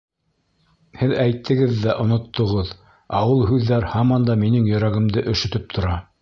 [1.01, 2.71] Һеҙ әйттегеҙ ҙә оноттоғоҙ,
[3.19, 5.97] ә ул һүҙҙәр һаман да минең йөрәгемде өшөтөп тора!